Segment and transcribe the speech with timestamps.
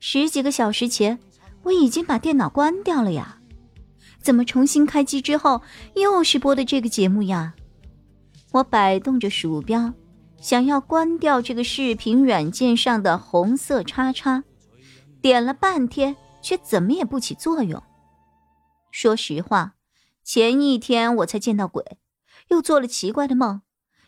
[0.00, 1.18] 十几个小时前，
[1.62, 3.38] 我已经把电脑关掉了呀，
[4.22, 5.60] 怎么重新开机之后
[5.94, 7.54] 又是播的这个节目呀？
[8.52, 9.92] 我摆动着鼠标，
[10.40, 14.42] 想要关掉这个视频软件上的红色叉叉，
[15.20, 17.82] 点了半天却怎么也不起作用。
[18.90, 19.74] 说实话，
[20.24, 21.98] 前一天我才见到鬼，
[22.48, 23.60] 又做了奇怪的梦，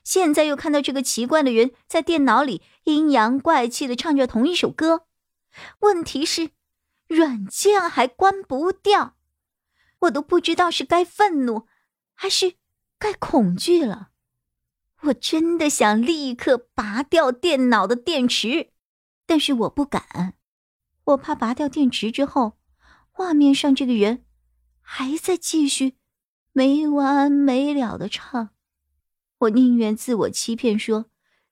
[0.02, 5.02] 现在又看到这个奇怪的人在电脑里阴阳怪气的唱着同一首歌。
[5.80, 6.50] 问题是，
[7.08, 9.16] 软件还关不掉，
[10.00, 11.66] 我都不知道是该愤怒，
[12.14, 12.56] 还是
[12.98, 14.10] 该恐惧了。
[15.02, 18.72] 我真的想立刻拔掉电脑的电池，
[19.26, 20.34] 但是我不敢，
[21.04, 22.58] 我怕拔掉电池之后，
[23.10, 24.24] 画面上这个人
[24.80, 25.96] 还在继续
[26.52, 28.50] 没完没了的唱。
[29.38, 31.10] 我宁愿自我欺骗说，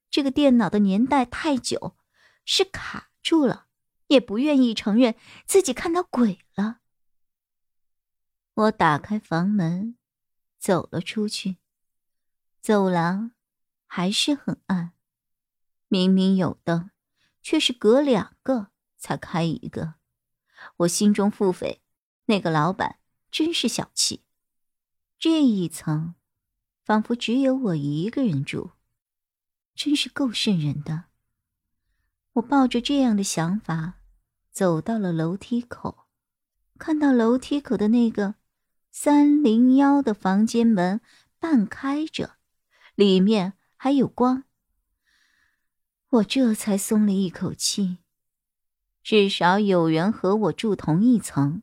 [0.08, 1.96] 这个电脑的年代太久，
[2.44, 3.66] 是卡住了。
[4.10, 5.14] 也不愿意承认
[5.46, 6.80] 自己看到鬼了。
[8.54, 9.96] 我打开房门，
[10.58, 11.58] 走了出去。
[12.60, 13.30] 走廊
[13.86, 14.92] 还是很暗，
[15.86, 16.90] 明明有灯，
[17.40, 19.94] 却是隔两个才开一个。
[20.78, 21.78] 我心中腹诽：
[22.24, 22.98] 那个老板
[23.30, 24.24] 真是小气。
[25.20, 26.16] 这一层，
[26.84, 28.72] 仿佛只有我一个人住，
[29.76, 31.04] 真是够瘆人的。
[32.32, 33.98] 我抱着这样的想法。
[34.60, 36.06] 走到了楼梯口，
[36.78, 38.34] 看到楼梯口的那个
[38.90, 41.00] 三零幺的房间门
[41.38, 42.36] 半开着，
[42.94, 44.44] 里面还有光。
[46.10, 48.00] 我这才松了一口气，
[49.02, 51.62] 至少有人和我住同一层，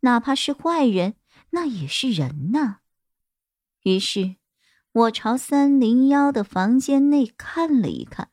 [0.00, 1.14] 哪怕是坏人，
[1.52, 2.80] 那也是人呐。
[3.84, 4.36] 于是，
[4.92, 8.28] 我朝三零幺的房间内看了一看。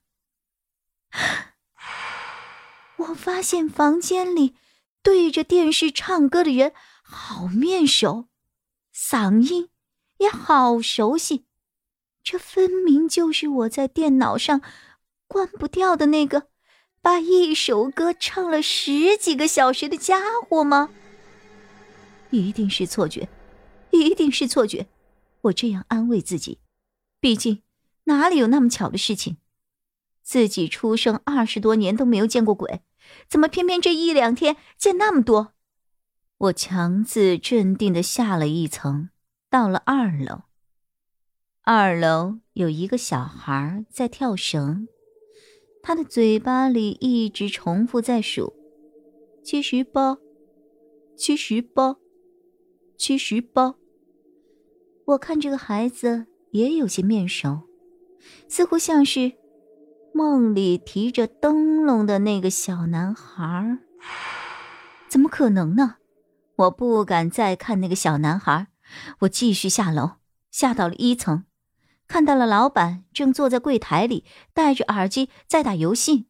[3.14, 4.56] 我发现房间里
[5.04, 8.28] 对着电视唱歌的人好面熟，
[8.94, 9.70] 嗓音
[10.18, 11.46] 也好熟悉，
[12.24, 14.62] 这分明就是我在电脑上
[15.28, 16.48] 关不掉的那个
[17.02, 20.90] 把一首歌唱了十几个小时的家伙吗？
[22.32, 23.30] 一定是错觉，
[23.92, 24.88] 一定是错觉，
[25.42, 26.58] 我这样安慰自己。
[27.20, 27.62] 毕竟
[28.06, 29.38] 哪里有那么巧的事情？
[30.24, 32.82] 自己出生二十多年都没有见过鬼。
[33.28, 35.54] 怎么偏偏这一两天见那么多？
[36.38, 39.10] 我强自镇定的下了一层，
[39.50, 40.42] 到了二楼。
[41.62, 44.88] 二楼有一个小孩在跳绳，
[45.82, 48.54] 他的嘴巴里一直重复在数：
[49.44, 50.18] 七十八，
[51.16, 51.96] 七十八，
[52.98, 53.76] 七十八。
[55.06, 57.62] 我看这个孩子也有些面熟，
[58.50, 59.34] 似乎像是……
[60.14, 63.80] 梦里提着灯笼的那个小男孩，
[65.10, 65.96] 怎么可能呢？
[66.56, 68.68] 我不敢再看那个小男孩，
[69.22, 70.18] 我继续下楼，
[70.52, 71.46] 下到了一层，
[72.08, 76.28] 看到了老板正坐在柜台里，戴着耳机在打游戏。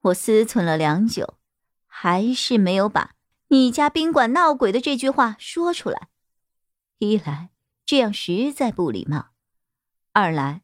[0.00, 1.38] 我思忖了良久，
[1.86, 3.12] 还是没有把
[3.48, 6.08] “你家宾馆闹鬼”的这句话说出来。
[6.98, 7.50] 一来
[7.86, 9.28] 这样实在不礼貌，
[10.12, 10.62] 二来。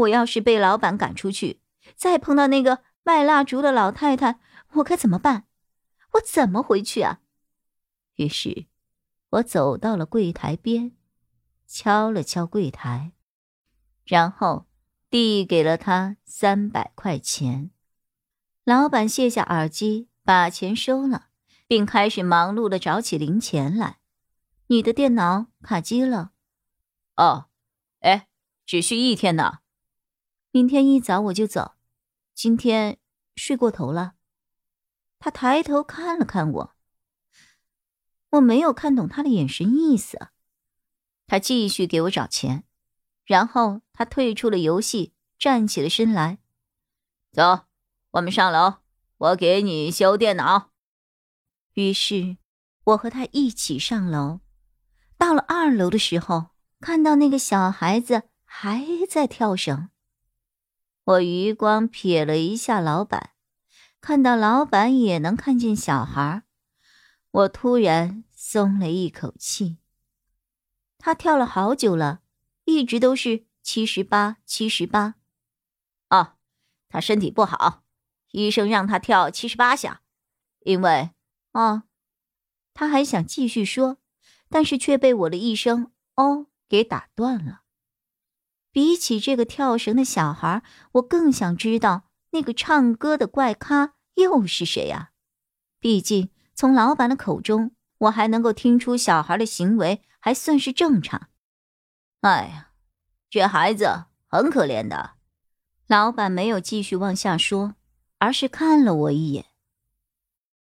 [0.00, 1.60] 我要是被老板赶出去，
[1.94, 4.40] 再碰到那个卖蜡烛的老太太，
[4.74, 5.46] 我该怎么办？
[6.12, 7.20] 我怎么回去啊？
[8.16, 8.66] 于是，
[9.30, 10.92] 我走到了柜台边，
[11.66, 13.12] 敲了敲柜台，
[14.04, 14.66] 然后
[15.08, 17.70] 递给了他三百块钱。
[18.64, 21.28] 老板卸下耳机，把钱收了，
[21.66, 23.98] 并开始忙碌的找起零钱来。
[24.68, 26.32] 你的电脑卡机了？
[27.16, 27.46] 哦，
[28.00, 28.28] 哎，
[28.64, 29.59] 只需一天呢。
[30.52, 31.76] 明天一早我就走，
[32.34, 32.98] 今天
[33.36, 34.14] 睡过头了。
[35.20, 36.74] 他抬头看了看我，
[38.30, 40.30] 我没有看懂他的眼神意思。
[41.28, 42.64] 他继续给我找钱，
[43.24, 46.38] 然后他退出了游戏，站起了身来，
[47.30, 47.66] 走，
[48.10, 48.78] 我们上楼，
[49.18, 50.72] 我给你修电脑。
[51.74, 52.38] 于是
[52.82, 54.40] 我和他一起上楼。
[55.16, 56.48] 到了二楼的时候，
[56.80, 59.89] 看到那个小孩子还在跳绳。
[61.10, 63.30] 我余光瞥了一下老板，
[64.00, 66.44] 看到老板也能看见小孩，
[67.32, 69.78] 我突然松了一口气。
[70.98, 72.20] 他跳了好久了，
[72.64, 75.16] 一直都是七十八，七十八。
[76.10, 76.34] 哦，
[76.88, 77.82] 他身体不好，
[78.30, 80.02] 医生让他跳七十八下，
[80.60, 81.10] 因为……
[81.52, 81.82] 哦，
[82.72, 83.96] 他还想继续说，
[84.48, 87.62] 但是却被我的一声“哦”给打断了。
[88.72, 90.62] 比起这个跳绳的小孩，
[90.92, 95.10] 我更想知道那个唱歌的怪咖又是谁呀？
[95.80, 101.28] 毕竟从老板的口中，我还能够听出小孩的行为还算是正常。
[102.20, 102.72] 哎呀，
[103.28, 105.14] 这孩子很可怜的。
[105.86, 107.74] 老板没有继续往下说，
[108.18, 109.46] 而是看了我一眼。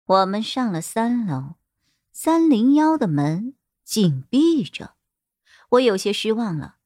[0.06, 1.56] 我们上了三楼，
[2.12, 4.96] 三零幺的门紧闭着，
[5.70, 6.78] 我有些失望了。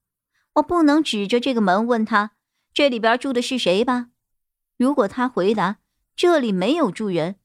[0.56, 2.32] 我不能指着这个门问他
[2.74, 4.10] 这里边住的是谁吧？
[4.78, 5.78] 如果他回答
[6.16, 7.40] 这里没有住人，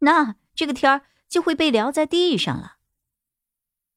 [0.00, 2.76] 那这个天儿就会被撂在地上了。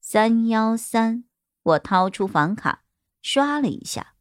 [0.02, 1.26] 三幺三，
[1.64, 2.84] 我掏出房卡
[3.22, 4.14] 刷了一下，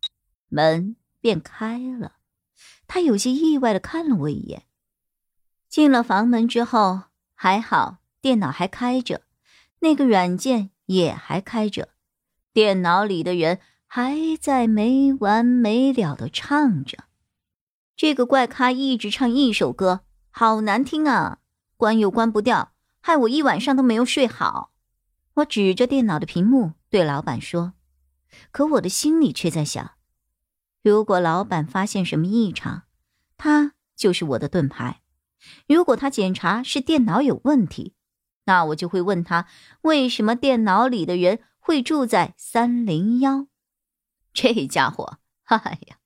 [0.49, 2.17] 门便开了。
[2.87, 4.65] 他有些意外的看了我一眼。
[5.69, 7.03] 进了房门之后，
[7.35, 9.23] 还好电脑还开着，
[9.81, 11.91] 那个软件也还开着，
[12.53, 13.61] 电脑里的人。
[13.91, 17.05] 还在没完没了的唱着，
[17.97, 21.39] 这个怪咖一直唱一首歌，好难听啊！
[21.79, 24.73] 关又关不掉，害我一晚上都没有睡好。
[25.37, 27.73] 我指着电脑的屏幕对老板说，
[28.51, 29.93] 可我的心里却在想：
[30.83, 32.83] 如果老板发现什么异常，
[33.39, 35.01] 他就是我的盾牌；
[35.67, 37.95] 如果他检查是电脑有问题，
[38.45, 39.47] 那我就会问他
[39.81, 43.47] 为什么电脑里的人会住在三零幺。
[44.41, 45.57] 这家伙，哎
[45.89, 45.97] 呀！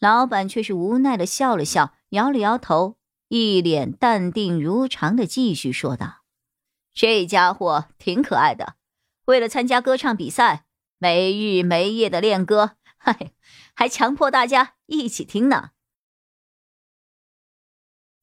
[0.00, 2.96] 老板却是无奈的笑了笑，摇了摇头，
[3.28, 6.22] 一脸淡定如常的继续说道
[6.92, 8.74] ：“这家伙挺可爱的，
[9.26, 10.66] 为了参加歌唱比赛，
[10.98, 13.30] 没日没夜的练歌，嗨，
[13.74, 15.70] 还强迫大家一起听呢。”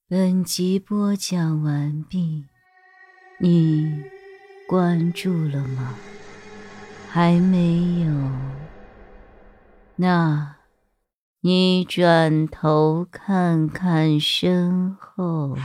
[0.09, 2.43] 本集播讲完毕，
[3.39, 4.03] 你
[4.67, 5.95] 关注了吗？
[7.09, 8.68] 还没有。
[10.01, 10.55] 那，
[11.41, 15.57] 你转头看看身后。